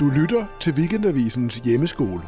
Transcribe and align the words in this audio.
Du 0.00 0.08
lytter 0.08 0.46
til 0.60 0.72
Weekendavisens 0.72 1.56
hjemmeskole. 1.56 2.22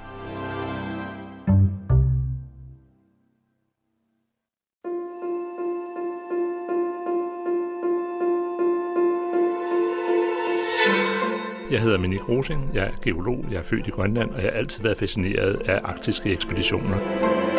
Jeg 11.71 11.81
hedder 11.81 11.99
Minik 11.99 12.29
Rosing, 12.29 12.71
jeg 12.75 12.85
er 12.85 12.91
geolog, 13.03 13.45
jeg 13.51 13.59
er 13.59 13.63
født 13.63 13.87
i 13.87 13.91
Grønland, 13.91 14.31
og 14.31 14.43
jeg 14.43 14.51
har 14.53 14.59
altid 14.59 14.83
været 14.83 14.97
fascineret 14.97 15.55
af 15.65 15.81
arktiske 15.85 16.33
ekspeditioner. 16.33 17.52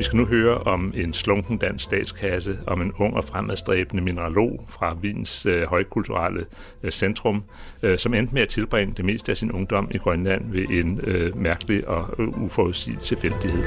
Vi 0.00 0.04
skal 0.04 0.16
nu 0.16 0.26
høre 0.26 0.58
om 0.58 0.92
en 0.96 1.12
slunken 1.12 1.58
dansk 1.58 1.84
statskasse, 1.84 2.58
om 2.66 2.82
en 2.82 2.92
ung 2.98 3.16
og 3.16 3.24
fremadstræbende 3.24 4.02
mineralog 4.02 4.66
fra 4.68 4.96
Wiens 5.02 5.46
øh, 5.46 5.62
højkulturelle 5.62 6.44
øh, 6.82 6.90
centrum, 6.90 7.42
øh, 7.82 7.98
som 7.98 8.14
endte 8.14 8.34
med 8.34 8.42
at 8.42 8.48
tilbringe 8.48 8.94
det 8.96 9.04
meste 9.04 9.32
af 9.32 9.36
sin 9.36 9.52
ungdom 9.52 9.88
i 9.90 9.98
Grønland 9.98 10.52
ved 10.52 10.64
en 10.68 11.00
øh, 11.04 11.36
mærkelig 11.36 11.88
og 11.88 12.14
øh, 12.18 12.42
uforudsigelig 12.42 13.02
tilfældighed. 13.02 13.64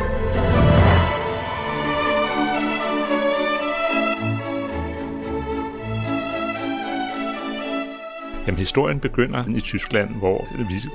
Jamen, 8.48 8.58
historien 8.58 9.00
begynder 9.00 9.56
i 9.56 9.60
Tyskland, 9.60 10.10
hvor, 10.16 10.48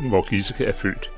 hvor 0.09 0.29
Giske 0.31 0.65
er 0.65 0.73
født. 0.73 1.11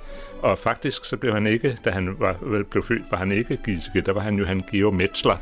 Og 0.43 0.59
faktisk 0.59 1.05
så 1.05 1.17
blev 1.17 1.35
han 1.35 1.47
ikke, 1.47 1.79
da 1.85 1.91
han 1.91 2.17
var, 2.19 2.37
blev 2.71 2.83
født, 2.83 3.03
var 3.11 3.19
han 3.19 3.33
ikke 3.33 3.59
Giske, 3.65 4.01
der 4.01 4.13
var 4.13 4.21
han 4.21 4.35
jo 4.35 4.45
han 4.45 4.63
Georg 4.73 4.95
Metzler. 4.95 5.37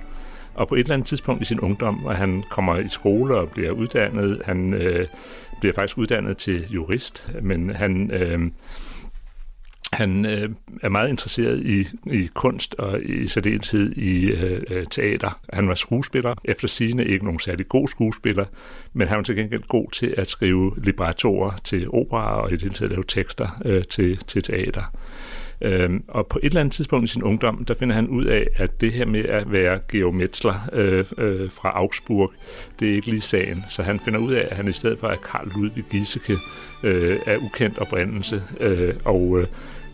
Og 0.55 0.69
på 0.69 0.75
et 0.75 0.79
eller 0.79 0.95
andet 0.95 1.09
tidspunkt 1.09 1.43
i 1.43 1.45
sin 1.45 1.61
ungdom, 1.61 1.95
hvor 1.95 2.13
han 2.13 2.45
kommer 2.51 2.77
i 2.77 2.89
skole 2.89 3.37
og 3.37 3.51
bliver 3.51 3.71
uddannet, 3.71 4.43
han 4.45 4.75
øh, 4.75 5.07
bliver 5.61 5.75
faktisk 5.75 5.99
uddannet 5.99 6.37
til 6.37 6.73
jurist, 6.73 7.31
men 7.43 7.71
han... 7.71 8.11
Øh, 8.11 8.51
han 9.93 10.27
øh, 10.27 10.49
er 10.83 10.89
meget 10.89 11.09
interesseret 11.09 11.67
i, 11.67 11.87
i 12.13 12.29
kunst 12.35 12.75
og 12.75 13.03
i 13.03 13.27
særdeleshed 13.27 13.93
i 13.93 14.27
øh, 14.27 14.63
øh, 14.71 14.87
teater. 14.91 15.41
Han 15.53 15.69
var 15.69 15.75
skuespiller, 15.75 16.35
efter 16.45 16.69
sigende 16.69 17.05
ikke 17.05 17.25
nogen 17.25 17.41
særlig 17.41 17.69
god 17.69 17.89
skuespiller, 17.89 18.45
men 18.93 19.09
han 19.09 19.17
var 19.17 19.23
til 19.23 19.37
gengæld 19.37 19.63
god 19.69 19.91
til 19.91 20.15
at 20.17 20.27
skrive 20.27 20.75
librettoer 20.77 21.51
til 21.65 21.91
opera 21.91 22.43
og 22.43 22.49
i 22.49 22.53
det 22.53 22.63
hele 22.63 22.75
taget 22.75 22.91
lave 22.91 23.05
tekster 23.09 23.63
øh, 23.65 23.85
til, 23.85 24.17
til 24.17 24.43
teater. 24.43 24.83
Øhm, 25.61 26.05
og 26.09 26.27
på 26.27 26.39
et 26.43 26.47
eller 26.47 26.61
andet 26.61 26.75
tidspunkt 26.75 27.05
i 27.05 27.13
sin 27.13 27.23
ungdom, 27.23 27.65
der 27.65 27.75
finder 27.75 27.95
han 27.95 28.09
ud 28.09 28.25
af, 28.25 28.47
at 28.57 28.81
det 28.81 28.93
her 28.93 29.07
med 29.07 29.25
at 29.25 29.53
være 29.53 29.79
Georg 29.93 30.15
Metzler 30.15 30.69
øh, 30.73 31.05
øh, 31.19 31.51
fra 31.51 31.69
Augsburg, 31.69 32.33
det 32.81 32.91
er 32.91 32.93
ikke 32.93 33.11
lige 33.11 33.21
sagen. 33.21 33.65
Så 33.69 33.83
han 33.83 34.01
finder 34.01 34.21
ud 34.21 34.33
af, 34.33 34.49
at 34.51 34.57
han 34.57 34.69
i 34.69 34.73
stedet 34.73 34.99
for 34.99 35.09
er 35.09 35.17
Karl 35.17 35.49
Ludwig 35.55 35.85
Giesecke 35.91 36.37
øh, 36.83 37.19
er 37.27 37.37
ukendt 37.37 37.79
oprindelse, 37.79 38.43
øh, 38.61 38.95
og 39.05 39.39
øh, 39.41 39.47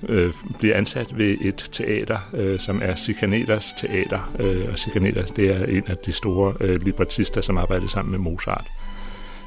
øh, 0.08 0.32
bliver 0.58 0.76
ansat 0.76 1.18
ved 1.18 1.36
et 1.40 1.68
teater, 1.72 2.18
øh, 2.34 2.60
som 2.60 2.80
er 2.82 2.94
Sikaneters 2.94 3.72
teater. 3.72 4.34
Øh, 4.38 4.68
og 4.72 4.78
Sikaneters, 4.78 5.30
det 5.30 5.50
er 5.50 5.64
en 5.64 5.84
af 5.86 5.96
de 5.96 6.12
store 6.12 6.54
øh, 6.60 6.82
librettister, 6.82 7.40
som 7.40 7.58
arbejdede 7.58 7.90
sammen 7.90 8.10
med 8.12 8.18
Mozart. 8.18 8.66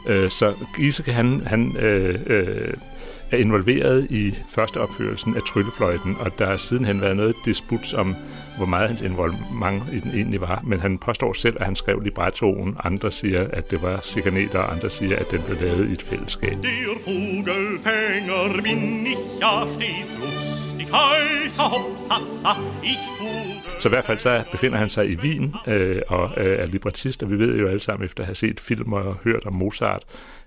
Øh, 0.08 0.30
så 0.30 0.54
Giesecke, 0.76 1.12
han, 1.12 1.42
han 1.46 1.78
øh, 1.78 2.20
øh, 2.28 2.74
er 3.32 3.38
involveret 3.38 4.08
i 4.10 4.36
første 4.50 4.82
opførelsen 4.82 5.36
af 5.36 5.42
Tryllefløjten, 5.42 6.16
og 6.20 6.40
der 6.40 6.46
har 6.46 6.58
sidenhen 6.58 7.02
været 7.02 7.18
noget 7.18 7.36
disput 7.46 7.94
om, 7.94 8.16
hvor 8.58 8.66
meget 8.66 8.88
hans 8.88 9.02
involvement 9.02 9.84
i 9.94 10.00
den 10.00 10.12
egentlig 10.12 10.42
var. 10.42 10.62
Men 10.64 10.80
han 10.80 10.98
påstår 10.98 11.34
selv, 11.34 11.58
at 11.60 11.66
han 11.66 11.76
skrev 11.76 12.00
librettoen. 12.00 12.78
Andre 12.84 13.12
siger, 13.12 13.48
at 13.54 13.72
det 13.72 13.82
var 13.82 14.00
Siganeter, 14.02 14.60
og 14.60 14.72
andre 14.72 14.90
siger, 14.90 15.16
at 15.16 15.32
den 15.32 15.42
blev 15.42 15.62
lavet 15.62 15.90
i 15.90 15.92
et 15.92 16.02
fællesskab. 16.02 16.52
Der 16.52 16.88
Vogelfänger 17.06 18.62
bin 18.64 19.08
ich 19.08 19.18
ja 19.42 19.66
stets 19.76 20.14
lustig, 20.22 20.88
heißer 20.92 21.64
hops, 21.64 22.08
hassa, 22.12 22.62
ich 22.84 23.18
så 23.80 23.90
i 23.90 23.92
hvert 23.92 24.06
fald 24.06 24.20
så 24.20 24.44
befinder 24.52 24.78
han 24.78 24.90
sig 24.90 25.10
i 25.10 25.16
Wien 25.16 25.56
øh, 25.68 26.02
og 26.08 26.32
øh, 26.38 26.60
er 26.60 26.66
librettist, 26.66 27.24
og 27.24 27.32
vi 27.32 27.40
ved 27.40 27.60
jo 27.60 27.68
alle 27.68 27.80
sammen 27.80 28.06
efter 28.06 28.24
at 28.24 28.28
have 28.28 28.36
set 28.36 28.60
film 28.60 28.94
og 28.94 29.18
hørt 29.24 29.46
om 29.46 29.54
Mozart, 29.54 30.04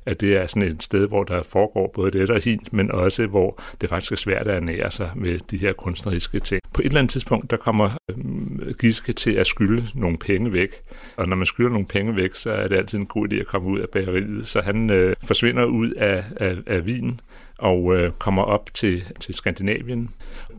at 0.07 0.21
det 0.21 0.37
er 0.37 0.47
sådan 0.47 0.69
et 0.69 0.83
sted, 0.83 1.09
hvor 1.09 1.25
der 1.25 1.43
foregår 1.43 1.93
både 1.95 2.11
det 2.11 2.31
og 2.31 2.41
hint, 2.41 2.73
men 2.73 2.91
også 2.91 3.27
hvor 3.27 3.63
det 3.81 3.89
faktisk 3.89 4.13
er 4.13 4.17
svært 4.17 4.49
at 4.49 4.57
ernære 4.57 4.91
sig 4.91 5.11
med 5.15 5.39
de 5.51 5.57
her 5.57 5.73
kunstneriske 5.73 6.41
ting. 6.41 6.61
På 6.73 6.81
et 6.81 6.87
eller 6.87 6.99
andet 6.99 7.13
tidspunkt, 7.13 7.51
der 7.51 7.57
kommer 7.57 7.91
øh, 8.11 8.75
Giske 8.81 9.13
til 9.13 9.31
at 9.31 9.47
skylde 9.47 9.87
nogle 9.95 10.19
penge 10.19 10.53
væk, 10.53 10.83
og 11.17 11.29
når 11.29 11.37
man 11.37 11.47
skylder 11.47 11.71
nogle 11.71 11.87
penge 11.87 12.17
væk, 12.17 12.35
så 12.35 12.51
er 12.51 12.69
det 12.69 12.77
altid 12.77 12.99
en 12.99 13.07
god 13.07 13.33
idé 13.33 13.37
at 13.37 13.47
komme 13.47 13.69
ud 13.69 13.79
af 13.79 13.89
bageriet, 13.89 14.47
så 14.47 14.61
han 14.61 14.91
øh, 14.91 15.17
forsvinder 15.25 15.65
ud 15.65 15.91
af, 15.91 16.25
af, 16.37 16.57
af 16.67 16.81
Wien, 16.81 17.21
og 17.59 17.97
øh, 17.97 18.13
kommer 18.19 18.43
op 18.43 18.71
til, 18.75 19.05
til 19.21 19.35
Skandinavien, 19.35 20.11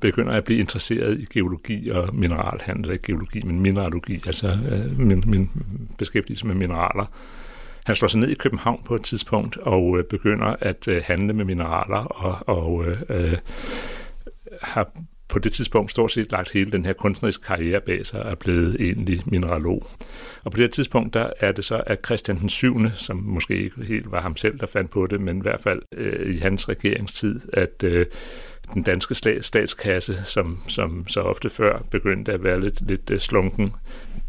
begynder 0.02 0.34
at 0.34 0.44
blive 0.44 0.60
interesseret 0.60 1.20
i 1.20 1.28
geologi 1.34 1.90
og 1.90 2.16
mineralhandel, 2.16 2.92
ikke 2.92 3.04
geologi, 3.04 3.42
men 3.42 3.60
mineralogi, 3.60 4.22
altså 4.26 4.48
øh, 4.48 5.00
min, 5.00 5.24
min 5.28 5.50
beskæftigelse 5.98 6.48
med 6.48 6.56
mineraler. 6.56 7.06
Han 7.86 7.96
slår 7.96 8.08
sig 8.08 8.20
ned 8.20 8.30
i 8.30 8.34
København 8.34 8.82
på 8.86 8.96
et 8.96 9.04
tidspunkt 9.04 9.58
og 9.58 9.98
øh, 9.98 10.04
begynder 10.04 10.56
at 10.60 10.88
øh, 10.88 11.02
handle 11.06 11.34
med 11.34 11.46
mineraler 11.46 11.98
og, 11.98 12.58
og 12.58 12.86
øh, 12.86 13.02
øh, 13.10 13.38
har 14.62 14.92
på 15.32 15.40
det 15.40 15.52
tidspunkt 15.52 15.92
stort 15.92 16.12
set 16.12 16.32
lagt 16.32 16.52
hele 16.52 16.72
den 16.72 16.86
her 16.86 16.94
kunstneriske 16.94 17.44
karriere 17.44 17.82
bag 17.82 18.06
sig 18.06 18.24
og 18.24 18.32
er 18.32 18.36
blevet 18.36 18.76
egentlig 18.80 19.22
mineralog. 19.26 19.88
Og 20.44 20.52
på 20.52 20.58
det 20.58 20.72
tidspunkt, 20.72 21.14
der 21.14 21.30
er 21.40 21.52
det 21.52 21.66
så, 21.66 21.84
at 21.86 22.00
Christian 22.06 22.40
den 22.40 22.50
7., 22.50 22.90
som 22.94 23.18
måske 23.18 23.64
ikke 23.64 23.84
helt 23.84 24.12
var 24.12 24.22
ham 24.22 24.38
selv, 24.38 24.60
der 24.60 24.68
fandt 24.68 24.92
på 24.92 25.08
det, 25.08 25.22
men 25.22 25.38
i 25.38 25.42
hvert 25.42 25.62
fald 25.62 25.82
øh, 25.98 26.36
i 26.36 26.38
hans 26.38 26.70
regeringstid, 26.70 27.40
at 27.54 27.84
øh, 27.84 28.06
den 28.74 28.84
danske 28.84 29.16
statskasse, 29.42 30.26
som, 30.26 30.60
som 30.68 31.08
så 31.08 31.22
ofte 31.22 31.50
før 31.50 31.82
begyndte 31.92 32.34
at 32.34 32.44
være 32.44 32.62
lidt, 32.62 32.88
lidt 32.88 33.12
øh, 33.12 33.20
slunken. 33.20 33.74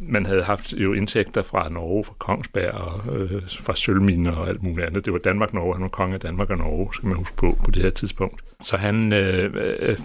Man 0.08 0.26
havde 0.26 0.42
haft 0.42 0.72
jo 0.72 0.92
indtægter 0.92 1.42
fra 1.42 1.68
Norge, 1.68 2.04
fra 2.04 2.14
Kongsberg 2.18 2.74
og 2.74 3.16
øh, 3.16 3.42
fra 3.60 3.76
sølvminer 3.76 4.32
og 4.32 4.48
alt 4.48 4.62
muligt 4.62 4.86
andet. 4.86 5.04
Det 5.04 5.12
var 5.12 5.18
Danmark-Norge, 5.18 5.74
han 5.74 5.82
var 5.82 5.88
konge 5.88 6.14
af 6.14 6.20
Danmark 6.20 6.50
og 6.50 6.58
Norge, 6.58 6.94
skal 6.94 7.06
man 7.06 7.16
huske 7.16 7.36
på 7.36 7.58
på 7.64 7.70
det 7.70 7.82
her 7.82 7.90
tidspunkt. 7.90 8.42
Så 8.62 8.76
han 8.76 9.12
øh, 9.12 9.54
øh, 9.54 9.88
øh 9.88 9.98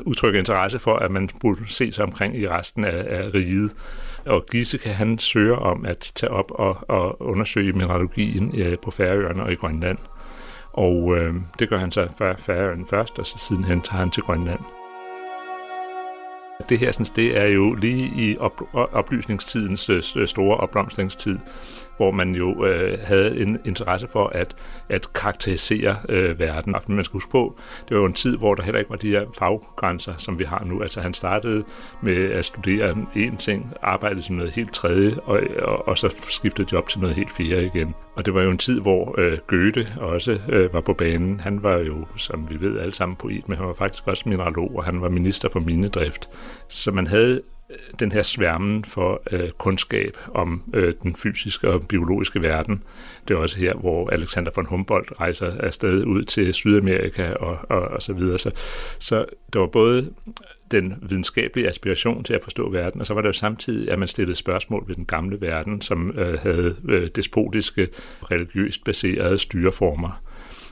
udtrykker 0.00 0.38
interesse 0.38 0.78
for, 0.78 0.96
at 0.96 1.10
man 1.10 1.28
burde 1.40 1.60
se 1.66 1.92
sig 1.92 2.04
omkring 2.04 2.36
i 2.36 2.48
resten 2.48 2.84
af, 2.84 3.04
af 3.08 3.34
riget. 3.34 3.74
Og 4.26 4.46
Giesecke, 4.50 4.88
han 4.88 5.18
søger 5.18 5.56
om 5.56 5.86
at 5.86 6.12
tage 6.14 6.30
op 6.30 6.50
og, 6.50 6.78
og 6.88 7.22
undersøge 7.22 7.72
mineralogien 7.72 8.60
øh, 8.60 8.78
på 8.84 8.90
Færøerne 8.90 9.42
og 9.42 9.52
i 9.52 9.54
Grønland. 9.54 9.98
Og 10.72 11.16
øh, 11.16 11.34
det 11.58 11.68
gør 11.68 11.78
han 11.78 11.90
så 11.90 12.08
før 12.18 12.36
Færøerne 12.36 12.84
først, 12.90 13.18
og 13.18 13.26
så 13.26 13.38
sidenhen 13.38 13.80
tager 13.80 13.98
han 13.98 14.10
til 14.10 14.22
Grønland. 14.22 14.60
Det 16.68 16.78
her 16.78 16.92
synes, 16.92 17.10
det 17.10 17.36
er 17.36 17.46
jo 17.46 17.74
lige 17.74 18.06
i 18.06 18.38
op, 18.38 18.62
oplysningstidens 18.72 19.90
øh, 19.90 20.02
store 20.28 20.56
opblomstringstid, 20.56 21.38
hvor 21.96 22.10
man 22.10 22.34
jo 22.34 22.66
øh, 22.66 22.98
havde 23.02 23.40
en 23.40 23.58
interesse 23.64 24.08
for 24.08 24.26
at, 24.26 24.56
at 24.88 25.12
karakterisere 25.12 25.96
øh, 26.08 26.38
verden. 26.38 26.74
Men 26.86 26.96
man 26.96 27.04
skal 27.04 27.12
huske 27.12 27.30
på, 27.30 27.56
det 27.88 27.94
var 27.96 28.00
jo 28.00 28.06
en 28.06 28.12
tid, 28.12 28.36
hvor 28.36 28.54
der 28.54 28.62
heller 28.62 28.78
ikke 28.78 28.90
var 28.90 28.96
de 28.96 29.08
her 29.08 29.24
faggrænser, 29.38 30.14
som 30.16 30.38
vi 30.38 30.44
har 30.44 30.64
nu. 30.64 30.82
Altså 30.82 31.00
han 31.00 31.14
startede 31.14 31.64
med 32.02 32.30
at 32.30 32.44
studere 32.44 32.94
en 33.14 33.36
ting, 33.36 33.72
arbejdede 33.82 34.22
som 34.22 34.36
noget 34.36 34.52
helt 34.52 34.72
tredje, 34.72 35.16
og, 35.24 35.40
og, 35.62 35.88
og 35.88 35.98
så 35.98 36.14
skiftede 36.28 36.68
job 36.72 36.88
til 36.88 37.00
noget 37.00 37.16
helt 37.16 37.30
fjerde 37.30 37.66
igen. 37.66 37.94
Og 38.16 38.24
det 38.24 38.34
var 38.34 38.42
jo 38.42 38.50
en 38.50 38.58
tid, 38.58 38.80
hvor 38.80 39.14
øh, 39.18 39.38
Goethe 39.46 39.86
også 40.00 40.38
øh, 40.48 40.72
var 40.72 40.80
på 40.80 40.92
banen. 40.92 41.40
Han 41.40 41.62
var 41.62 41.76
jo, 41.76 42.06
som 42.16 42.50
vi 42.50 42.60
ved 42.60 42.78
alle 42.78 42.94
sammen, 42.94 43.16
poet, 43.16 43.48
men 43.48 43.58
han 43.58 43.66
var 43.66 43.74
faktisk 43.74 44.06
også 44.06 44.28
mineralog, 44.28 44.76
og 44.76 44.84
han 44.84 45.00
var 45.00 45.08
minister 45.08 45.48
for 45.48 45.60
minedrift. 45.60 46.28
Så 46.68 46.90
man 46.90 47.06
havde 47.06 47.42
den 48.00 48.12
her 48.12 48.22
sværmen 48.22 48.84
for 48.84 49.22
øh, 49.30 49.50
kundskab 49.50 50.16
om 50.34 50.62
øh, 50.74 50.94
den 51.02 51.16
fysiske 51.16 51.70
og 51.70 51.88
biologiske 51.88 52.42
verden. 52.42 52.82
Det 53.28 53.34
er 53.34 53.38
også 53.38 53.58
her, 53.58 53.74
hvor 53.74 54.10
Alexander 54.10 54.50
von 54.56 54.66
Humboldt 54.66 55.12
rejser 55.20 55.52
afsted 55.60 56.04
ud 56.04 56.24
til 56.24 56.54
Sydamerika 56.54 57.32
og, 57.32 57.58
og, 57.68 57.80
og 57.80 58.02
så 58.02 58.12
videre. 58.12 58.38
Så, 58.38 58.50
så 58.98 59.24
der 59.52 59.58
var 59.58 59.66
både 59.66 60.10
den 60.70 60.94
videnskabelige 61.02 61.68
aspiration 61.68 62.24
til 62.24 62.34
at 62.34 62.42
forstå 62.42 62.70
verden, 62.70 63.00
og 63.00 63.06
så 63.06 63.14
var 63.14 63.20
der 63.20 63.28
jo 63.28 63.32
samtidig, 63.32 63.90
at 63.90 63.98
man 63.98 64.08
stillede 64.08 64.34
spørgsmål 64.34 64.84
ved 64.88 64.94
den 64.94 65.06
gamle 65.06 65.40
verden, 65.40 65.80
som 65.80 66.10
øh, 66.18 66.38
havde 66.38 66.76
øh, 66.88 67.08
despotiske, 67.16 67.88
religiøst 68.30 68.84
baserede 68.84 69.38
styreformer. 69.38 70.20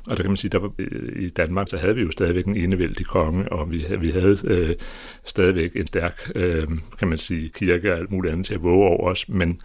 Og 0.06 0.16
der 0.16 0.22
kan 0.22 0.30
man 0.30 0.36
sige, 0.36 0.50
der 0.50 0.58
var, 0.58 0.72
øh, 0.78 1.22
i 1.22 1.28
Danmark, 1.30 1.68
så 1.70 1.76
havde 1.76 1.94
vi 1.94 2.02
jo 2.02 2.10
stadigvæk 2.10 2.46
en 2.46 2.56
enevældig 2.56 3.06
konge, 3.06 3.52
og 3.52 3.70
vi, 3.70 3.84
vi 3.98 4.10
havde 4.10 4.36
øh, 4.44 4.76
stadigvæk 5.24 5.76
en 5.76 5.86
stærk, 5.86 6.30
øh, 6.34 6.68
kan 6.98 7.08
man 7.08 7.18
sige, 7.18 7.48
kirke 7.48 7.92
og 7.92 7.98
alt 7.98 8.10
muligt 8.10 8.32
andet 8.32 8.46
til 8.46 8.54
at 8.54 8.62
våge 8.62 8.86
over 8.86 9.10
os, 9.10 9.28
men 9.28 9.60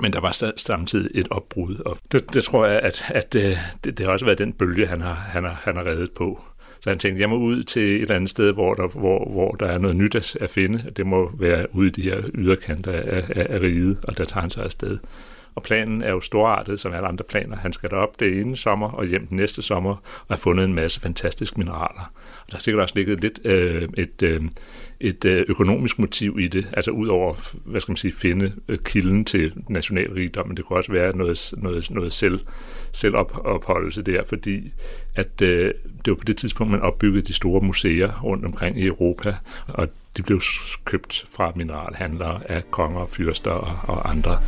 men 0.00 0.12
der 0.12 0.20
var 0.20 0.52
samtidig 0.56 1.10
et 1.14 1.28
opbrud, 1.30 1.76
og 1.76 1.96
det, 2.12 2.34
det 2.34 2.44
tror 2.44 2.66
jeg, 2.66 2.80
at, 2.80 3.04
at 3.08 3.34
øh, 3.34 3.56
det, 3.84 3.98
det 3.98 4.06
har 4.06 4.12
også 4.12 4.24
været 4.24 4.38
den 4.38 4.52
bølge, 4.52 4.86
han 4.86 5.00
har, 5.00 5.14
han 5.14 5.44
har, 5.44 5.60
han 5.64 5.76
har 5.76 5.86
reddet 5.86 6.10
på. 6.12 6.42
Så 6.80 6.90
han 6.90 6.98
tænkte, 6.98 7.20
jeg 7.20 7.28
må 7.28 7.36
ud 7.36 7.62
til 7.62 7.82
et 7.82 8.00
eller 8.00 8.14
andet 8.14 8.30
sted, 8.30 8.52
hvor 8.52 8.74
der, 8.74 8.88
hvor, 8.88 9.30
hvor 9.30 9.50
der 9.50 9.66
er 9.66 9.78
noget 9.78 9.96
nyt 9.96 10.36
at 10.40 10.50
finde. 10.50 10.90
Det 10.96 11.06
må 11.06 11.30
være 11.38 11.66
ude 11.74 11.88
i 11.88 11.90
de 11.90 12.02
her 12.02 12.22
yderkanter 12.34 12.92
af, 12.92 13.24
af, 13.28 13.46
af 13.50 13.60
riget, 13.60 13.98
og 14.02 14.18
der 14.18 14.24
tager 14.24 14.40
han 14.40 14.50
sig 14.50 14.64
afsted 14.64 14.98
og 15.54 15.62
planen 15.62 16.02
er 16.02 16.10
jo 16.10 16.20
storartet, 16.20 16.80
som 16.80 16.92
alle 16.92 17.08
andre 17.08 17.24
planer. 17.24 17.56
Han 17.56 17.72
skal 17.72 17.90
derop 17.90 18.20
det 18.20 18.40
ene 18.40 18.56
sommer 18.56 18.90
og 18.90 19.06
hjem 19.06 19.26
den 19.26 19.36
næste 19.36 19.62
sommer 19.62 19.90
og 20.28 20.28
har 20.28 20.36
fundet 20.36 20.64
en 20.64 20.74
masse 20.74 21.00
fantastiske 21.00 21.58
mineraler. 21.58 22.12
Og 22.40 22.50
der 22.50 22.56
har 22.56 22.60
sikkert 22.60 22.82
også 22.82 22.94
ligget 22.94 23.20
lidt 23.20 23.40
øh, 23.44 23.88
et, 23.96 24.22
øh, 24.22 24.42
et 25.00 25.24
øh, 25.24 25.44
økonomisk 25.48 25.98
motiv 25.98 26.38
i 26.40 26.48
det, 26.48 26.66
altså 26.72 26.90
ud 26.90 27.08
over, 27.08 27.34
hvad 27.64 27.80
skal 27.80 27.92
man 27.92 27.96
sige, 27.96 28.12
finde 28.12 28.52
øh, 28.68 28.78
kilden 28.78 29.24
til 29.24 29.52
nationalrigdom, 29.68 30.48
men 30.48 30.56
det 30.56 30.64
kunne 30.64 30.78
også 30.78 30.92
være 30.92 31.16
noget, 31.16 31.54
noget, 31.56 31.90
noget 31.90 32.12
selv, 32.12 32.40
selvopholdelse 32.92 34.02
der, 34.02 34.24
fordi 34.24 34.72
at 35.14 35.42
øh, 35.42 35.72
det 36.04 36.10
var 36.10 36.14
på 36.14 36.24
det 36.24 36.36
tidspunkt, 36.36 36.70
man 36.70 36.80
opbyggede 36.80 37.22
de 37.22 37.32
store 37.32 37.60
museer 37.60 38.22
rundt 38.22 38.44
omkring 38.44 38.80
i 38.80 38.86
Europa, 38.86 39.34
og 39.68 39.88
de 40.16 40.22
blev 40.22 40.40
købt 40.84 41.26
fra 41.30 41.52
mineralhandlere 41.56 42.50
af 42.50 42.70
konger, 42.70 43.06
fyrster 43.06 43.50
og, 43.50 43.94
og 43.94 44.10
andre. 44.10 44.38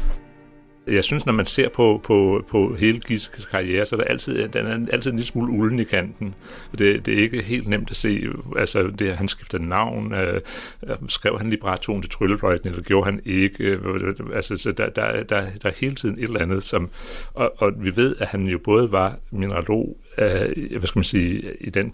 Jeg 0.86 1.04
synes, 1.04 1.26
når 1.26 1.32
man 1.32 1.46
ser 1.46 1.68
på, 1.68 2.00
på, 2.04 2.44
på 2.48 2.74
hele 2.74 3.00
Giskes 3.00 3.44
karriere, 3.44 3.86
så 3.86 3.96
er 3.96 4.00
der 4.00 4.06
altid, 4.06 4.48
den 4.48 4.66
er 4.66 4.92
altid 4.92 5.10
en 5.10 5.16
lille 5.16 5.28
smule 5.28 5.52
ulden 5.52 5.80
i 5.80 5.84
kanten. 5.84 6.34
Det, 6.78 7.06
det 7.06 7.14
er 7.14 7.18
ikke 7.18 7.42
helt 7.42 7.68
nemt 7.68 7.90
at 7.90 7.96
se. 7.96 8.22
Altså, 8.56 8.82
det, 8.82 9.16
han 9.16 9.28
skiftede 9.28 9.68
navn. 9.68 10.14
Øh, 10.14 10.40
øh, 10.86 10.96
skrev 11.08 11.38
han 11.38 11.50
librettoen 11.50 12.02
til 12.02 12.10
Tryllefløjten, 12.10 12.68
eller 12.68 12.82
gjorde 12.82 13.04
han 13.04 13.20
ikke? 13.24 13.64
Øh, 13.64 13.94
øh, 13.94 14.08
øh, 14.08 14.14
altså, 14.34 14.56
så 14.56 14.72
der, 14.72 14.88
der, 14.90 15.22
der, 15.22 15.44
der 15.62 15.68
er 15.68 15.74
hele 15.80 15.94
tiden 15.94 16.18
et 16.18 16.24
eller 16.24 16.40
andet, 16.40 16.62
som... 16.62 16.90
Og, 17.34 17.54
og 17.56 17.72
vi 17.76 17.96
ved, 17.96 18.16
at 18.18 18.26
han 18.26 18.46
jo 18.46 18.58
både 18.58 18.92
var 18.92 19.16
mineralog, 19.30 19.96
øh, 20.18 20.78
hvad 20.78 20.86
skal 20.86 20.98
man 20.98 21.04
sige, 21.04 21.56
i 21.60 21.70
den 21.70 21.92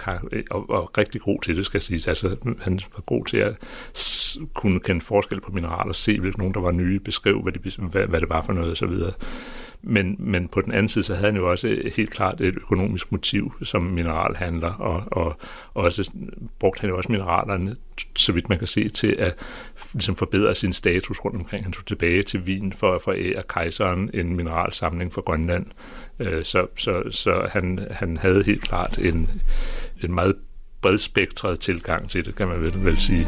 og, 0.51 0.71
og 0.71 0.99
rigtig 0.99 1.21
god 1.21 1.43
til 1.43 1.57
det, 1.57 1.67
skal 1.67 1.79
jeg 1.79 1.83
sige. 1.83 2.09
Altså, 2.09 2.37
han 2.61 2.81
var 2.95 3.01
god 3.01 3.27
til 3.27 3.37
at 3.37 3.57
kunne 4.55 4.81
kende 4.81 5.01
forskel 5.01 5.41
på 5.41 5.53
mineraler, 5.53 5.93
se 5.93 6.21
hvilke 6.21 6.39
nogen, 6.39 6.55
der 6.55 6.61
var 6.61 6.73
nye, 6.73 7.01
beskrive, 7.01 7.43
hvad, 7.43 7.53
de, 7.53 7.87
hvad, 7.87 8.07
hvad 8.07 8.21
det 8.21 8.29
var 8.29 8.43
for 8.43 8.53
noget 8.53 8.71
osv. 8.71 8.95
Men, 9.85 10.17
men 10.19 10.49
på 10.49 10.61
den 10.61 10.73
anden 10.73 10.89
side, 10.89 11.05
så 11.05 11.15
havde 11.15 11.27
han 11.27 11.37
jo 11.37 11.51
også 11.51 11.91
helt 11.97 12.11
klart 12.11 12.41
et 12.41 12.55
økonomisk 12.57 13.13
motiv 13.13 13.53
som 13.63 13.83
mineralhandler, 13.83 14.73
og, 14.73 15.05
og 15.11 15.37
også 15.75 16.11
brugte 16.59 16.81
han 16.81 16.91
jo 16.91 16.97
også 16.97 17.13
mineralerne, 17.13 17.77
så 18.17 18.33
vidt 18.33 18.49
man 18.49 18.59
kan 18.59 18.67
se, 18.67 18.89
til 18.89 19.17
at 19.19 19.35
ligesom 19.93 20.17
forbedre 20.17 20.55
sin 20.55 20.73
status 20.73 21.25
rundt 21.25 21.37
omkring. 21.37 21.65
Han 21.65 21.73
tog 21.73 21.87
tilbage 21.87 22.23
til 22.23 22.41
Wien 22.41 22.73
for 22.73 22.95
at 22.95 23.03
forære 23.03 23.43
kejseren 23.49 24.11
en 24.15 24.37
mineralsamling 24.37 25.13
for 25.13 25.21
Grønland. 25.21 25.67
Øh, 26.19 26.45
så, 26.45 26.67
så, 26.77 27.03
så 27.11 27.49
han, 27.53 27.87
han 27.91 28.17
havde 28.17 28.45
helt 28.45 28.63
klart 28.63 28.99
en, 28.99 29.31
en 30.03 30.15
meget 30.15 30.35
bredspektret 30.83 31.61
tilgang 31.61 32.11
til 32.11 32.25
det, 32.25 32.37
kan 32.37 32.49
man 32.49 32.63
vel, 32.63 32.85
vel 32.85 32.99
sige. 32.99 33.27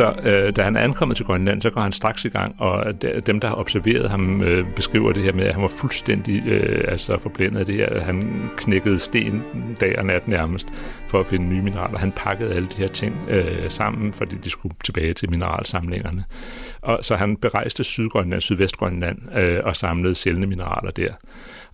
Så 0.00 0.14
øh, 0.22 0.56
da 0.56 0.62
han 0.62 0.76
er 0.76 0.80
ankommet 0.80 1.16
til 1.16 1.26
Grønland, 1.26 1.62
så 1.62 1.70
går 1.70 1.80
han 1.80 1.92
straks 1.92 2.24
i 2.24 2.28
gang, 2.28 2.54
og 2.58 3.02
dem, 3.26 3.40
der 3.40 3.48
har 3.48 3.56
observeret 3.56 4.10
ham, 4.10 4.42
øh, 4.42 4.66
beskriver 4.76 5.12
det 5.12 5.22
her 5.22 5.32
med, 5.32 5.44
at 5.44 5.52
han 5.52 5.62
var 5.62 5.68
fuldstændig 5.68 6.46
øh, 6.46 6.84
altså 6.88 7.18
forblændet 7.18 7.60
af 7.60 7.66
det 7.66 7.74
her. 7.74 8.00
Han 8.00 8.48
knækkede 8.56 8.98
sten 8.98 9.42
dag 9.80 9.98
og 9.98 10.06
nat 10.06 10.28
nærmest 10.28 10.68
for 11.08 11.20
at 11.20 11.26
finde 11.26 11.46
nye 11.46 11.62
mineraler. 11.62 11.98
Han 11.98 12.12
pakkede 12.12 12.54
alle 12.54 12.68
de 12.68 12.76
her 12.76 12.88
ting 12.88 13.14
øh, 13.28 13.70
sammen, 13.70 14.12
fordi 14.12 14.36
de 14.36 14.50
skulle 14.50 14.74
tilbage 14.84 15.14
til 15.14 15.30
mineralsamlingerne. 15.30 16.24
Og 16.80 16.98
så 17.02 17.16
han 17.16 17.36
berejste 17.36 17.84
Sydgrønland, 17.84 18.40
Sydvestgrønland 18.40 19.18
øh, 19.36 19.60
og 19.64 19.76
samlede 19.76 20.14
sjældne 20.14 20.46
mineraler 20.46 20.90
der 20.90 21.12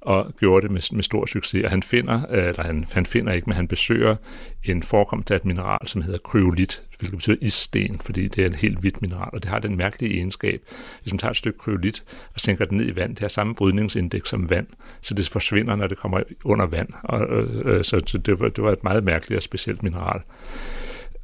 og 0.07 0.33
gjorde 0.39 0.63
det 0.63 0.71
med, 0.71 0.81
med 0.93 1.03
stor 1.03 1.27
succes. 1.27 1.65
Og 1.65 1.71
han 1.71 1.83
finder, 1.83 2.21
øh, 2.31 2.49
eller 2.49 2.63
han, 2.63 2.87
han 2.93 3.07
finder 3.07 3.33
ikke, 3.33 3.47
men 3.47 3.57
han 3.57 3.69
besøger 3.69 4.17
en 4.65 4.83
forekomst 4.83 5.31
af 5.31 5.37
et 5.37 5.45
mineral, 5.45 5.89
som 5.89 6.03
hedder 6.03 6.19
kryolit, 6.19 6.83
hvilket 6.99 7.17
betyder 7.17 7.37
issten, 7.41 7.99
fordi 7.99 8.29
det 8.29 8.43
er 8.43 8.47
et 8.47 8.57
helt 8.57 8.79
hvidt 8.79 9.03
mineral, 9.03 9.29
og 9.33 9.43
det 9.43 9.51
har 9.51 9.59
den 9.59 9.77
mærkelige 9.77 10.15
egenskab. 10.15 10.61
Hvis 11.03 11.13
man 11.13 11.19
tager 11.19 11.31
et 11.31 11.37
stykke 11.37 11.59
kryolit 11.59 12.05
og 12.35 12.41
sænker 12.41 12.65
det 12.65 12.73
ned 12.73 12.87
i 12.87 12.97
vand, 12.97 13.11
det 13.11 13.21
har 13.21 13.29
samme 13.29 13.55
brydningsindeks 13.55 14.31
som 14.31 14.51
vand, 14.51 14.67
så 15.01 15.15
det 15.15 15.29
forsvinder, 15.29 15.77
når 15.77 15.87
det 15.87 15.99
kommer 15.99 16.23
under 16.45 16.67
vand. 16.67 16.89
Og, 17.03 17.23
øh, 17.23 17.77
øh 17.77 17.85
så 17.85 18.19
det 18.27 18.41
var, 18.41 18.49
det 18.49 18.65
var 18.65 18.73
et 18.73 18.85
meget 18.85 19.05
mærkeligt 19.05 19.37
og 19.37 19.43
specielt 19.43 19.83
mineral 19.83 20.21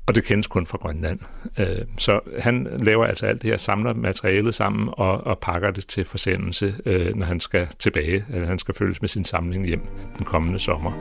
og 0.07 0.15
det 0.15 0.25
kendes 0.25 0.47
kun 0.47 0.67
fra 0.67 0.79
Grønland. 0.79 1.19
Øh, 1.59 1.67
så 1.99 2.21
han 2.39 2.69
laver 2.79 3.05
altså 3.05 3.27
alt 3.27 3.43
det 3.43 3.51
her, 3.51 3.57
samler 3.57 3.95
materialet 3.95 4.55
sammen 4.55 4.89
og, 4.93 5.27
og 5.27 5.39
pakker 5.39 5.71
det 5.71 5.87
til 5.87 6.05
forsendelse, 6.05 6.75
øh, 6.87 7.17
når 7.17 7.27
han 7.27 7.41
skal 7.41 7.69
tilbage, 7.79 8.25
eller 8.33 8.47
han 8.47 8.59
skal 8.59 8.75
følges 8.75 9.01
med 9.01 9.09
sin 9.09 9.25
samling 9.25 9.67
hjem 9.67 9.83
den 10.19 10.25
kommende 10.25 10.59
sommer. 10.59 10.93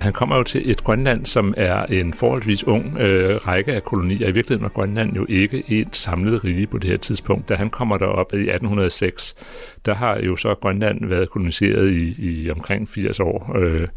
Han 0.00 0.12
kommer 0.12 0.36
jo 0.36 0.42
til 0.42 0.70
et 0.70 0.84
Grønland, 0.84 1.26
som 1.26 1.54
er 1.56 1.82
en 1.84 2.14
forholdsvis 2.14 2.66
ung 2.66 2.98
øh, 2.98 3.36
række 3.36 3.72
af 3.72 3.82
kolonier. 3.82 4.28
I 4.28 4.32
virkeligheden 4.32 4.62
var 4.62 4.68
Grønland 4.68 5.12
jo 5.16 5.26
ikke 5.28 5.64
et 5.68 5.96
samlet 5.96 6.44
rige 6.44 6.66
på 6.66 6.78
det 6.78 6.90
her 6.90 6.96
tidspunkt. 6.96 7.48
Da 7.48 7.54
han 7.54 7.70
kommer 7.70 7.98
derop 7.98 8.32
i 8.32 8.36
1806, 8.36 9.34
der 9.86 9.94
har 9.94 10.18
jo 10.18 10.36
så 10.36 10.54
Grønland 10.54 11.06
været 11.06 11.30
koloniseret 11.30 11.90
i, 11.90 12.14
i 12.18 12.50
omkring 12.50 12.88
80 12.88 13.20
år. 13.20 13.56
Øh, 13.58 13.88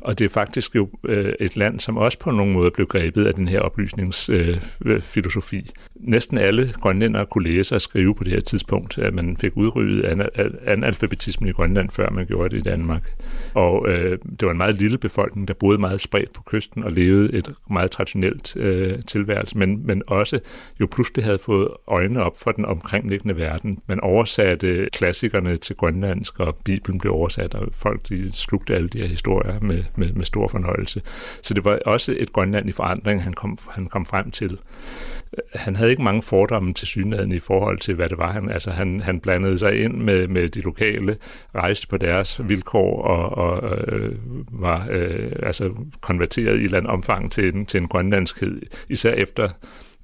og 0.00 0.18
det 0.18 0.24
er 0.24 0.28
faktisk 0.28 0.74
jo 0.74 0.88
øh, 1.04 1.32
et 1.40 1.56
land, 1.56 1.80
som 1.80 1.96
også 1.96 2.18
på 2.18 2.30
nogen 2.30 2.52
måde 2.52 2.70
blev 2.70 2.86
grebet 2.86 3.26
af 3.26 3.34
den 3.34 3.48
her 3.48 3.60
oplysningsfilosofi. 3.60 5.56
Øh, 5.56 5.64
Næsten 6.02 6.38
alle 6.38 6.72
grønlændere 6.80 7.26
kunne 7.26 7.44
læse 7.44 7.74
og 7.74 7.80
skrive 7.80 8.14
på 8.14 8.24
det 8.24 8.32
her 8.32 8.40
tidspunkt, 8.40 8.98
at 8.98 9.14
man 9.14 9.36
fik 9.36 9.56
udryddet 9.56 10.28
analfabetismen 10.66 11.48
i 11.48 11.52
Grønland, 11.52 11.90
før 11.90 12.10
man 12.10 12.26
gjorde 12.26 12.48
det 12.48 12.56
i 12.56 12.70
Danmark. 12.70 13.14
Og 13.54 13.88
øh, 13.88 14.18
det 14.40 14.46
var 14.46 14.50
en 14.50 14.58
meget 14.58 14.74
lille 14.74 14.98
befolkning, 14.98 15.48
der 15.48 15.54
boede 15.54 15.78
meget 15.78 16.00
spredt 16.00 16.32
på 16.32 16.42
kysten 16.42 16.84
og 16.84 16.92
levede 16.92 17.32
et 17.32 17.52
meget 17.70 17.90
traditionelt 17.90 18.56
øh, 18.56 19.02
tilværelse, 19.06 19.58
men, 19.58 19.86
men 19.86 20.02
også 20.06 20.40
jo 20.80 20.88
pludselig 20.90 21.24
havde 21.24 21.38
fået 21.38 21.68
øjnene 21.86 22.22
op 22.22 22.40
for 22.40 22.52
den 22.52 22.64
omkringliggende 22.64 23.36
verden. 23.36 23.78
Man 23.86 24.00
oversatte 24.00 24.88
klassikerne 24.92 25.56
til 25.56 25.76
grønlandsk, 25.76 26.40
og 26.40 26.58
Bibelen 26.64 26.98
blev 26.98 27.12
oversat, 27.12 27.54
og 27.54 27.68
folk 27.72 28.08
de 28.08 28.32
slugte 28.32 28.74
alle 28.74 28.88
de 28.88 28.98
her 28.98 29.06
historier 29.06 29.60
med, 29.60 29.84
med, 29.96 30.12
med 30.12 30.24
stor 30.24 30.48
fornøjelse. 30.48 31.02
Så 31.42 31.54
det 31.54 31.64
var 31.64 31.78
også 31.86 32.14
et 32.18 32.32
Grønland 32.32 32.68
i 32.68 32.72
forandring, 32.72 33.22
han 33.22 33.32
kom, 33.32 33.58
han 33.70 33.86
kom 33.86 34.06
frem 34.06 34.30
til. 34.30 34.58
Han 35.54 35.76
havde 35.76 35.90
ikke 35.90 36.02
mange 36.02 36.22
fordomme 36.22 36.74
til 36.74 36.86
synligheden 36.86 37.32
i 37.32 37.38
forhold 37.38 37.78
til, 37.78 37.94
hvad 37.94 38.08
det 38.08 38.18
var. 38.18 38.32
Han, 38.32 38.50
altså, 38.50 38.70
han, 38.70 39.00
han 39.00 39.20
blandede 39.20 39.58
sig 39.58 39.80
ind 39.84 39.94
med, 39.94 40.28
med 40.28 40.48
de 40.48 40.60
lokale, 40.60 41.16
rejste 41.54 41.88
på 41.88 41.96
deres 41.96 42.40
vilkår 42.48 43.02
og, 43.02 43.38
og 43.38 43.78
øh, 43.92 44.14
var 44.52 44.86
øh, 44.90 45.32
altså 45.42 45.70
konverteret 46.00 46.56
i 46.56 46.58
et 46.58 46.64
eller 46.64 46.78
andet 46.78 46.92
omfang 46.92 47.32
til 47.32 47.54
en, 47.54 47.66
til 47.66 47.80
en 47.80 47.88
grønlandskhed, 47.88 48.62
især 48.88 49.12
efter 49.12 49.48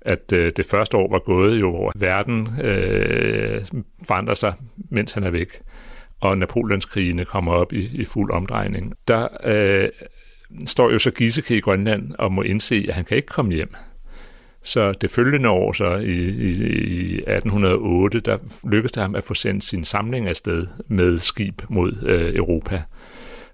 at 0.01 0.33
øh, 0.33 0.53
det 0.57 0.67
første 0.67 0.97
år 0.97 1.11
var 1.11 1.19
gået 1.19 1.61
jo, 1.61 1.71
hvor 1.71 1.93
verden 1.97 2.49
øh, 2.63 3.61
forandrer 4.07 4.35
sig, 4.35 4.55
mens 4.91 5.13
han 5.13 5.25
er 5.25 5.31
væk 5.31 5.61
og 6.21 6.39
Napoleonskrigene 6.39 7.25
kommer 7.25 7.53
op 7.53 7.73
i, 7.73 7.91
i 7.93 8.05
fuld 8.05 8.31
omdrejning. 8.31 8.95
Der 9.09 9.29
øh, 9.45 9.89
står 10.67 10.91
jo 10.91 10.99
så 10.99 11.11
Giesecke 11.11 11.57
i 11.57 11.61
Grønland 11.61 12.13
og 12.19 12.33
må 12.33 12.43
indse, 12.43 12.85
at 12.89 12.95
han 12.95 13.05
kan 13.05 13.17
ikke 13.17 13.29
komme 13.29 13.55
hjem. 13.55 13.75
Så 14.67 14.93
det 14.93 15.11
følgende 15.11 15.49
år, 15.49 15.73
så 15.73 15.97
i, 15.97 16.29
i, 16.29 16.51
i 16.87 17.15
1808, 17.17 18.21
der 18.21 18.39
lykkedes 18.65 18.93
det 18.93 19.03
ham 19.03 19.15
at 19.15 19.25
få 19.25 19.35
sendt 19.35 19.65
sin 19.65 19.85
samling 19.85 20.29
afsted 20.29 20.67
med 20.89 21.19
skib 21.19 21.63
mod 21.69 21.93
øh, 22.07 22.35
Europa. 22.35 22.83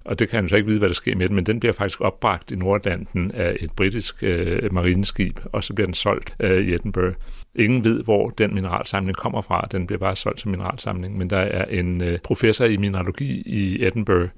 Og 0.05 0.19
det 0.19 0.29
kan 0.29 0.37
han 0.37 0.49
så 0.49 0.57
ikke 0.57 0.67
vide, 0.69 0.79
hvad 0.79 0.89
der 0.89 0.95
sker 0.95 1.17
med 1.17 1.29
den, 1.29 1.37
men 1.37 1.47
den 1.47 1.61
bliver 1.61 1.73
faktisk 1.73 2.01
opbragt 2.01 2.51
i 2.51 2.57
Nordatlanten 2.57 3.31
af 3.31 3.57
et 3.61 3.71
britisk 3.73 4.23
øh, 4.23 4.75
marineskib, 4.75 5.41
og 5.45 5.65
så 5.65 5.75
bliver 5.75 5.87
den 5.87 5.95
solgt 5.95 6.35
øh, 6.41 6.67
i 6.67 6.75
Edinburgh. 6.75 7.15
Ingen 7.55 7.85
ved, 7.85 8.05
hvor 8.05 8.29
den 8.29 8.55
mineralsamling 8.55 9.17
kommer 9.17 9.41
fra. 9.41 9.69
Den 9.73 9.87
bliver 9.87 9.99
bare 9.99 10.17
solgt 10.17 10.41
som 10.41 10.51
mineralsamling. 10.51 11.19
Men 11.19 11.31
der 11.31 11.39
er 11.39 11.65
en 11.65 12.03
øh, 12.03 12.19
professor 12.25 12.65
i 12.65 12.77
mineralogi 12.77 13.43
i 13.47 13.87
Edinburgh, 13.87 14.29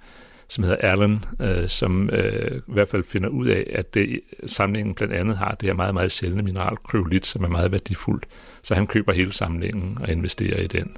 som 0.48 0.64
hedder 0.64 0.76
Allen, 0.90 1.24
øh, 1.40 1.68
som 1.68 2.10
øh, 2.10 2.56
i 2.56 2.72
hvert 2.72 2.88
fald 2.88 3.04
finder 3.04 3.28
ud 3.28 3.46
af, 3.46 3.70
at 3.74 3.94
det, 3.94 4.20
samlingen 4.46 4.94
blandt 4.94 5.14
andet 5.14 5.36
har 5.36 5.54
det 5.54 5.66
her 5.66 5.74
meget, 5.74 5.94
meget 5.94 6.12
sjældne 6.12 6.42
mineral, 6.42 6.76
kryolit, 6.76 7.26
som 7.26 7.44
er 7.44 7.48
meget 7.48 7.72
værdifuldt. 7.72 8.26
Så 8.62 8.74
han 8.74 8.86
køber 8.86 9.12
hele 9.12 9.32
samlingen 9.32 9.98
og 10.00 10.08
investerer 10.08 10.60
i 10.60 10.66
den. 10.66 10.96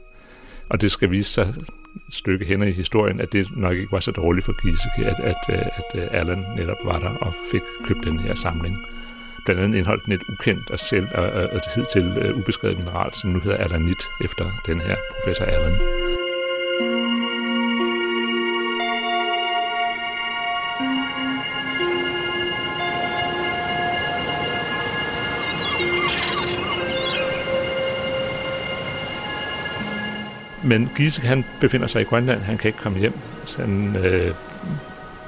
Og 0.70 0.80
det 0.80 0.90
skal 0.90 1.10
vise 1.10 1.30
sig 1.30 1.42
et 1.42 2.14
stykke 2.14 2.44
hen 2.44 2.62
i 2.62 2.70
historien, 2.70 3.20
at 3.20 3.32
det 3.32 3.46
nok 3.56 3.76
ikke 3.76 3.92
var 3.92 4.00
så 4.00 4.10
dårligt 4.10 4.44
for 4.44 4.62
Giesecke, 4.62 5.10
at, 5.10 5.24
at, 5.24 5.36
at, 5.48 5.70
at 5.94 6.02
øh, 6.02 6.20
Allen 6.20 6.44
netop 6.56 6.76
var 6.84 6.98
der 6.98 7.10
og 7.10 7.32
fik 7.50 7.62
købt 7.86 8.04
den 8.04 8.18
her 8.18 8.34
samling 8.34 8.76
blandt 9.46 9.62
andet 9.62 9.78
indeholdt 9.78 10.04
den 10.04 10.12
et 10.12 10.22
ukendt 10.28 10.70
og 10.70 10.78
selv 10.78 11.08
og, 11.14 11.24
og, 11.24 11.48
og 11.52 11.60
hidtil 11.74 12.30
uh, 12.30 12.38
ubeskrevet 12.38 12.78
mineral, 12.78 13.14
som 13.14 13.30
nu 13.30 13.38
hedder 13.40 13.56
alanit, 13.56 14.02
efter 14.24 14.44
den 14.66 14.80
her 14.80 14.96
professor 15.14 15.44
Allen. 15.44 16.05
Men 30.66 30.90
Gisek, 30.96 31.25
han 31.25 31.44
befinder 31.61 31.87
sig 31.87 32.00
i 32.00 32.04
Grønland, 32.04 32.40
han 32.40 32.58
kan 32.58 32.68
ikke 32.68 32.78
komme 32.78 32.99
hjem. 32.99 33.18
Så 33.44 33.61
han 33.61 33.96
øh, 33.96 34.35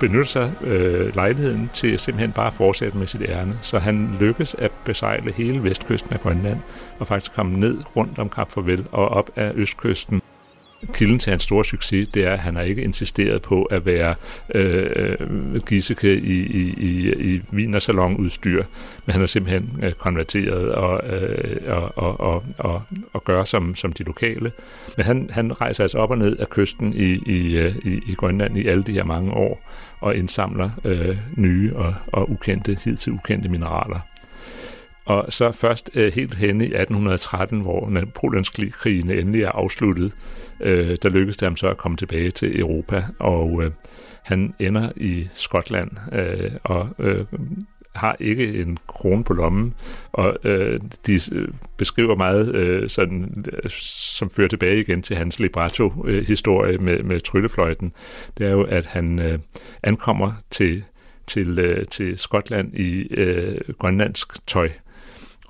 benytter 0.01 0.25
sig 0.25 0.53
øh, 0.65 1.15
lejligheden 1.15 1.71
til 1.75 1.99
simpelthen 1.99 2.33
bare 2.33 2.47
at 2.47 2.53
fortsætte 2.53 2.99
med 2.99 3.07
sit 3.07 3.23
ærne. 3.23 3.59
Så 3.63 3.79
han 3.79 4.17
lykkes 4.21 4.55
at 4.59 4.71
besejle 4.85 5.33
hele 5.33 5.65
vestkysten 5.65 6.13
af 6.13 6.21
Grønland 6.21 6.59
og 6.99 7.07
faktisk 7.07 7.33
komme 7.35 7.61
ned 7.61 7.79
rundt 7.97 8.19
om 8.19 8.29
Kap 8.29 8.51
Farvel 8.53 8.87
og 8.93 9.09
op 9.09 9.31
af 9.37 9.53
østkysten 9.55 10.23
kilden 10.95 11.19
til 11.19 11.31
hans 11.31 11.43
store 11.43 11.65
succes, 11.65 12.09
det 12.09 12.25
er, 12.25 12.33
at 12.33 12.39
han 12.39 12.57
har 12.57 12.63
ikke 12.63 12.83
insisteret 12.83 13.43
på 13.43 13.63
at 13.63 13.87
være 13.87 14.15
øh, 14.55 14.91
øh 14.97 15.63
Giesecke 15.69 16.17
i, 16.17 16.47
i, 16.47 16.75
i, 16.79 17.13
i 17.35 17.41
vinersalonudstyr, 17.51 18.65
men 19.07 19.13
han 19.13 19.21
har 19.21 19.27
simpelthen 19.27 19.79
øh, 19.83 19.93
konverteret 19.93 20.73
og, 20.73 21.03
øh, 21.13 21.57
og, 21.67 21.93
og, 21.99 22.21
og, 22.21 22.45
og, 22.59 22.83
og 23.13 23.25
gør 23.25 23.45
som, 23.45 23.75
som 23.75 23.93
de 23.93 24.03
lokale. 24.03 24.53
Men 24.97 25.07
han, 25.07 25.31
han 25.33 25.61
rejser 25.61 25.85
altså 25.85 25.99
op 25.99 26.11
og 26.11 26.19
ned 26.19 26.37
af 26.37 26.49
kysten 26.49 26.93
i, 26.93 27.23
i, 27.27 27.59
øh, 27.59 27.77
i, 27.77 28.01
i 28.07 28.15
Grønland 28.15 28.59
i 28.59 28.67
alle 28.67 28.83
de 28.83 28.93
her 28.93 29.05
mange 29.05 29.33
år 29.33 29.61
og 30.01 30.17
indsamler 30.17 30.71
øh, 30.85 31.17
nye 31.37 31.77
og, 31.77 31.95
og 32.07 32.31
ukendte, 32.31 32.79
hidtil 32.85 33.13
ukendte 33.13 33.49
mineraler. 33.49 34.01
Og 35.09 35.33
så 35.33 35.53
først 35.53 35.91
øh, 35.95 36.13
helt 36.13 36.35
hen 36.35 36.61
i 36.61 36.65
1813, 36.65 37.61
hvor 37.61 37.91
Napoleonskrigene 37.91 39.15
endelig 39.15 39.43
er 39.43 39.51
afsluttet, 39.51 40.13
øh, 40.61 40.97
der 41.03 41.09
lykkedes 41.09 41.37
det 41.37 41.47
ham 41.47 41.57
så 41.57 41.69
at 41.69 41.77
komme 41.77 41.97
tilbage 41.97 42.31
til 42.31 42.61
Europa, 42.61 43.05
og 43.19 43.63
øh, 43.63 43.71
han 44.23 44.55
ender 44.59 44.93
i 44.97 45.29
Skotland 45.35 45.91
øh, 46.13 46.51
og 46.65 46.89
øh, 46.99 47.25
har 47.95 48.17
ikke 48.21 48.63
en 48.63 48.79
krone 48.87 49.25
på 49.25 49.33
lommen, 49.33 49.75
og 50.13 50.37
øh, 50.45 50.81
de 51.07 51.21
øh, 51.33 51.49
beskriver 51.77 52.17
meget, 52.17 52.55
øh, 52.55 52.89
sådan, 52.89 53.45
øh, 53.53 53.71
som 53.71 54.31
fører 54.31 54.49
tilbage 54.49 54.81
igen 54.81 55.03
til 55.03 55.17
hans 55.17 55.41
libretto-historie 55.41 56.79
med, 56.79 57.03
med 57.03 57.21
tryllefløjten, 57.21 57.93
det 58.39 58.47
er 58.47 58.51
jo, 58.51 58.63
at 58.63 58.87
han 58.87 59.19
øh, 59.19 59.39
ankommer 59.83 60.33
til, 60.51 60.85
til, 61.27 61.59
øh, 61.59 61.87
til 61.87 62.19
Skotland 62.19 62.75
i 62.75 63.09
øh, 63.11 63.59
grønlandsk 63.79 64.47
tøj, 64.47 64.71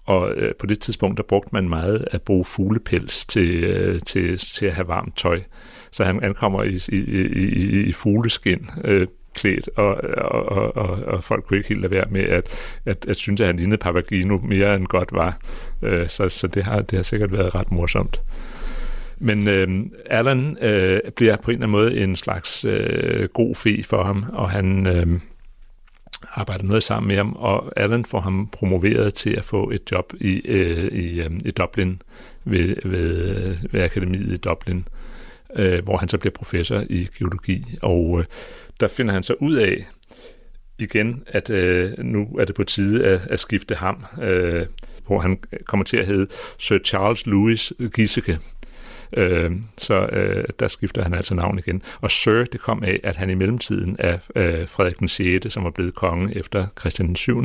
og 0.09 0.33
øh, 0.37 0.55
på 0.55 0.67
det 0.67 0.79
tidspunkt, 0.79 1.17
der 1.17 1.23
brugte 1.23 1.49
man 1.53 1.69
meget 1.69 2.05
at 2.11 2.23
bruge 2.23 2.45
fuglepels 2.45 3.27
til, 3.27 3.65
øh, 3.65 4.01
til, 4.07 4.39
til 4.39 4.67
at 4.67 4.75
have 4.75 4.89
varmt 4.89 5.17
tøj. 5.17 5.41
Så 5.91 6.05
han 6.05 6.25
ankommer 6.25 6.63
i, 6.63 6.79
i, 6.89 6.97
i, 6.97 7.81
i 7.81 7.93
fugleskin, 7.93 8.71
øh, 8.85 9.07
klædt, 9.35 9.69
og, 9.77 9.97
og, 10.17 10.49
og, 10.49 10.77
og, 10.77 10.99
og 11.07 11.25
folk 11.25 11.45
kunne 11.45 11.57
ikke 11.57 11.69
helt 11.69 11.81
lade 11.81 11.91
være 11.91 12.07
med 12.11 12.25
at, 12.25 12.45
at, 12.85 13.07
at 13.09 13.17
synes, 13.17 13.41
at 13.41 13.47
han 13.47 13.57
lignede 13.57 13.79
Papagino 13.79 14.39
mere 14.39 14.75
end 14.77 14.87
godt 14.87 15.13
var. 15.13 15.39
Øh, 15.83 16.09
så 16.09 16.29
så 16.29 16.47
det, 16.47 16.65
har, 16.65 16.83
det 16.83 16.97
har 16.97 17.03
sikkert 17.03 17.33
været 17.33 17.55
ret 17.55 17.73
morsomt. 17.73 18.21
Men 19.19 19.49
øh, 19.49 19.69
Allan 20.07 20.57
øh, 20.63 21.01
bliver 21.17 21.37
på 21.37 21.51
en 21.51 21.55
eller 21.55 21.67
anden 21.67 21.71
måde 21.71 21.99
en 21.99 22.17
slags 22.17 22.65
øh, 22.65 23.29
god 23.29 23.55
fe 23.55 23.83
for 23.83 24.03
ham, 24.03 24.25
og 24.33 24.51
han... 24.51 24.87
Øh, 24.87 25.21
arbejder 26.23 26.65
noget 26.65 26.83
sammen 26.83 27.09
med 27.09 27.17
ham, 27.17 27.33
og 27.33 27.73
Allen 27.77 28.05
får 28.05 28.21
ham 28.21 28.49
promoveret 28.53 29.15
til 29.15 29.31
at 29.31 29.45
få 29.45 29.71
et 29.71 29.91
job 29.93 30.13
i, 30.21 30.41
øh, 30.45 30.93
i, 30.93 31.21
øh, 31.21 31.31
i 31.45 31.51
Dublin, 31.51 32.03
ved, 32.45 32.77
ved, 32.85 33.57
ved 33.73 33.83
akademiet 33.83 34.33
i 34.33 34.37
Dublin, 34.37 34.89
øh, 35.57 35.85
hvor 35.85 35.97
han 35.97 36.09
så 36.09 36.19
bliver 36.19 36.33
professor 36.33 36.85
i 36.91 37.09
geologi. 37.19 37.65
Og 37.83 38.17
øh, 38.19 38.25
der 38.81 38.89
finder 38.89 39.13
han 39.15 39.23
så 39.23 39.35
ud 39.41 39.55
af 39.55 39.87
igen, 40.79 41.23
at 41.27 41.51
øh, 41.51 41.99
nu 41.99 42.37
er 42.39 42.45
det 42.45 42.55
på 42.55 42.65
tide 42.65 43.07
at, 43.07 43.21
at 43.31 43.41
skifte 43.41 43.75
ham, 43.75 44.05
øh, 44.23 44.67
hvor 45.07 45.21
han 45.21 45.39
kommer 45.65 45.85
til 45.85 45.97
at 45.97 46.07
hedde 46.07 46.27
Sir 46.59 46.79
Charles 46.85 47.27
Louis 47.27 47.73
Giesecke. 47.95 48.39
Øh, 49.13 49.53
så 49.79 50.09
øh, 50.13 50.45
der 50.61 50.69
skifter 50.69 51.03
han 51.03 51.15
altså 51.15 51.35
navn 51.35 51.59
igen. 51.59 51.83
Og 52.01 52.11
Sir, 52.11 52.45
det 52.45 52.61
kom 52.61 52.85
af, 52.85 53.01
at 53.05 53.17
han 53.17 53.31
i 53.31 53.35
mellemtiden 53.35 53.97
af 53.99 54.21
øh, 54.37 54.69
Frederik 54.69 54.99
den 54.99 55.09
6., 55.09 55.53
som 55.53 55.65
var 55.65 55.71
blevet 55.71 55.95
konge 55.95 56.37
efter 56.37 56.67
Christian 56.81 57.09
den 57.09 57.17
7., 57.17 57.45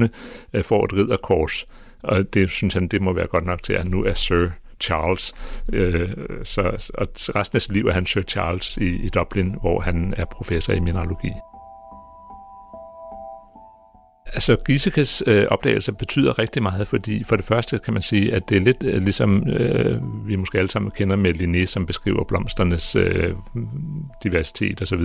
øh, 0.53 0.63
får 0.63 0.85
et 0.85 0.93
ridderkors. 0.93 1.67
Og 2.03 2.33
det 2.33 2.49
synes 2.49 2.73
han, 2.73 2.87
det 2.87 3.01
må 3.01 3.13
være 3.13 3.27
godt 3.27 3.45
nok 3.45 3.63
til, 3.63 3.73
at 3.73 3.87
nu 3.87 4.03
er 4.03 4.13
Sir 4.13 4.49
Charles. 4.81 5.33
Øh, 5.73 6.09
så, 6.43 6.91
og 6.93 7.07
resten 7.35 7.57
af 7.57 7.61
sit 7.61 7.73
liv 7.73 7.85
er 7.85 7.93
han 7.93 8.05
Sir 8.05 8.21
Charles 8.21 8.77
i, 8.77 9.05
i 9.05 9.09
Dublin, 9.09 9.55
hvor 9.61 9.79
han 9.79 10.13
er 10.17 10.25
professor 10.25 10.73
i 10.73 10.79
mineralogi. 10.79 11.31
Altså, 14.33 14.55
Gisekes 14.65 15.23
øh, 15.27 15.45
opdagelser 15.49 15.91
betyder 15.91 16.39
rigtig 16.39 16.63
meget, 16.63 16.87
fordi 16.87 17.23
for 17.23 17.35
det 17.35 17.45
første 17.45 17.79
kan 17.79 17.93
man 17.93 18.01
sige, 18.01 18.33
at 18.33 18.49
det 18.49 18.57
er 18.57 18.61
lidt 18.61 18.83
øh, 18.83 19.01
ligesom 19.01 19.49
øh, 19.49 20.27
vi 20.27 20.35
måske 20.35 20.57
alle 20.57 20.71
sammen 20.71 20.91
kender 20.91 21.15
med 21.15 21.33
Linné, 21.33 21.65
som 21.65 21.85
beskriver 21.85 22.23
blomsternes 22.23 22.95
øh, 22.95 23.33
diversitet 24.23 24.81
osv., 24.81 25.01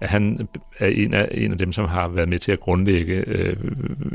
at 0.00 0.08
han 0.10 0.48
er 0.78 0.86
en 0.86 1.14
af, 1.14 1.28
en 1.32 1.52
af 1.52 1.58
dem, 1.58 1.72
som 1.72 1.84
har 1.84 2.08
været 2.08 2.28
med 2.28 2.38
til 2.38 2.52
at 2.52 2.60
grundlægge 2.60 3.24
øh, 3.26 3.56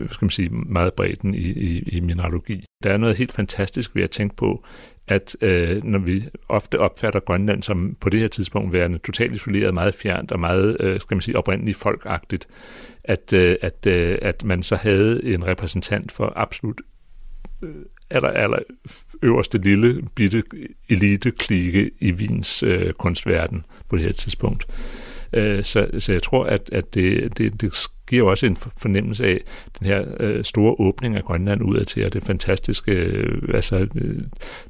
skal 0.09 0.25
man 0.25 0.29
sige, 0.29 0.49
meget 0.49 0.93
bredden 0.93 1.33
i, 1.33 1.37
i, 1.37 1.79
i 1.79 1.99
mineralogi. 1.99 2.63
Der 2.83 2.93
er 2.93 2.98
noget 2.98 3.17
helt 3.17 3.31
fantastisk 3.31 3.95
ved 3.95 4.03
at 4.03 4.12
tænke 4.12 4.36
på, 4.36 4.65
at 5.07 5.36
øh, 5.41 5.83
når 5.83 6.00
vi 6.00 6.29
ofte 6.50 6.79
opfatter 6.79 7.19
Grønland 7.19 7.63
som 7.63 7.98
på 8.00 8.09
det 8.09 8.19
her 8.19 8.27
tidspunkt 8.27 8.74
værende 8.74 8.98
totalt 8.98 9.33
isoleret, 9.33 9.74
meget 9.74 9.95
fjernt 9.95 10.31
og 10.31 10.39
meget, 10.39 10.77
øh, 10.79 11.00
skal 11.00 11.15
man 11.15 11.21
sige, 11.21 11.38
oprindeligt 11.38 11.77
folkagtigt, 11.77 12.48
at, 13.03 13.33
øh, 13.33 13.55
at, 13.62 13.86
øh, 13.88 14.17
at 14.21 14.43
man 14.43 14.63
så 14.63 14.75
havde 14.75 15.24
en 15.24 15.48
repræsentant 15.48 16.12
for 16.12 16.33
absolut 16.36 16.81
øh, 17.63 17.75
aller, 18.09 18.29
aller 18.29 18.59
øverste 19.21 19.57
lille 19.57 20.01
bitte 20.15 20.43
elite-klike 20.89 21.91
i 22.00 22.12
Wiens 22.12 22.63
øh, 22.63 22.93
kunstverden 22.93 23.65
på 23.89 23.95
det 23.95 24.05
her 24.05 24.13
tidspunkt. 24.13 24.65
Øh, 25.33 25.63
så, 25.63 25.89
så 26.00 26.12
jeg 26.12 26.24
tror, 26.24 26.45
at, 26.45 26.69
at 26.71 26.93
det, 26.93 27.38
det, 27.38 27.62
det 27.62 27.74
giver 28.09 28.29
også 28.29 28.45
en 28.45 28.57
fornemmelse 28.77 29.25
af 29.25 29.39
den 29.79 29.87
her 29.87 30.05
øh, 30.19 30.43
store 30.43 30.75
åbning 30.79 31.17
af 31.17 31.23
Grønland 31.23 31.61
udad 31.61 31.85
til, 31.85 32.05
og 32.05 32.13
det 32.13 32.23
fantastiske, 32.23 32.91
øh, 32.91 33.41
altså 33.53 33.87
øh, 33.95 34.19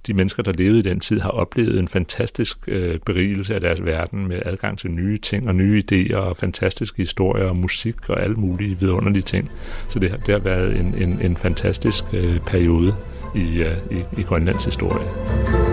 de 0.07 0.13
mennesker, 0.13 0.43
der 0.43 0.51
levede 0.51 0.79
i 0.79 0.81
den 0.81 0.99
tid, 0.99 1.19
har 1.19 1.29
oplevet 1.29 1.79
en 1.79 1.87
fantastisk 1.87 2.57
øh, 2.67 2.99
berigelse 3.05 3.55
af 3.55 3.61
deres 3.61 3.85
verden 3.85 4.27
med 4.27 4.41
adgang 4.45 4.77
til 4.77 4.91
nye 4.91 5.17
ting 5.17 5.47
og 5.47 5.55
nye 5.55 5.83
idéer 5.91 6.15
og 6.15 6.37
fantastiske 6.37 6.97
historier 6.97 7.45
og 7.45 7.55
musik 7.55 8.09
og 8.09 8.23
alle 8.23 8.35
mulige 8.35 8.79
vidunderlige 8.79 9.23
ting. 9.23 9.49
Så 9.87 9.99
det 9.99 10.09
har, 10.09 10.17
det 10.17 10.33
har 10.33 10.39
været 10.39 10.79
en, 10.79 10.95
en, 10.97 11.19
en 11.21 11.37
fantastisk 11.37 12.03
øh, 12.13 12.39
periode 12.39 12.95
i, 13.35 13.61
øh, 13.61 13.77
i, 13.91 14.19
i 14.19 14.23
Grønlands 14.23 14.65
historie. 14.65 15.68